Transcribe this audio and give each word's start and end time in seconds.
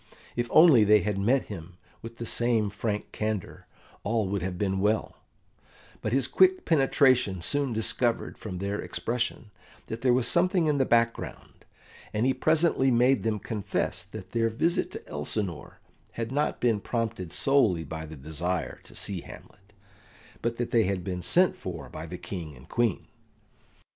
If 0.35 0.47
only 0.49 0.83
they 0.83 1.01
had 1.01 1.19
met 1.19 1.43
him 1.43 1.77
with 2.01 2.17
the 2.17 2.25
same 2.25 2.71
frank 2.71 3.11
candour, 3.11 3.67
all 4.03 4.27
would 4.29 4.41
have 4.41 4.57
been 4.57 4.79
well; 4.79 5.17
but 6.01 6.11
his 6.11 6.27
quick 6.27 6.65
penetration 6.65 7.43
soon 7.43 7.71
discovered 7.71 8.35
from 8.35 8.57
their 8.57 8.81
expression 8.81 9.51
that 9.85 10.01
there 10.01 10.11
was 10.11 10.27
something 10.27 10.65
in 10.65 10.79
the 10.79 10.87
background, 10.87 11.65
and 12.15 12.25
he 12.25 12.33
presently 12.33 12.89
made 12.89 13.21
them 13.21 13.37
confess 13.37 14.01
that 14.01 14.31
their 14.31 14.49
visit 14.49 14.89
to 14.93 15.07
Elsinore 15.07 15.79
had 16.13 16.31
not 16.31 16.59
been 16.59 16.79
prompted 16.81 17.31
solely 17.31 17.83
by 17.83 18.07
the 18.07 18.17
desire 18.17 18.79
to 18.85 18.95
see 18.95 19.21
Hamlet, 19.21 19.71
but 20.41 20.57
that 20.57 20.71
they 20.71 20.85
had 20.85 21.03
been 21.03 21.21
sent 21.21 21.55
for 21.55 21.89
by 21.89 22.07
the 22.07 22.17
King 22.17 22.55
and 22.55 22.67
Queen. 22.69 23.05